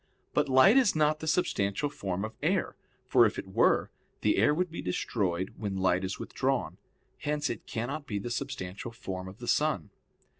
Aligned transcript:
But 0.33 0.49
light 0.49 0.77
is 0.77 0.95
not 0.95 1.19
the 1.19 1.27
substantial 1.27 1.87
form 1.87 2.25
of 2.25 2.33
air, 2.41 2.75
for 3.05 3.27
if 3.27 3.37
it 3.37 3.45
were, 3.53 3.91
the 4.21 4.37
air 4.37 4.51
would 4.51 4.71
be 4.71 4.81
destroyed 4.81 5.53
when 5.57 5.77
light 5.77 6.03
is 6.03 6.17
withdrawn. 6.17 6.79
Hence 7.19 7.51
it 7.51 7.67
cannot 7.67 8.07
be 8.07 8.17
the 8.17 8.31
substantial 8.31 8.91
form 8.91 9.27
of 9.27 9.37
the 9.37 9.47
sun. 9.47 9.91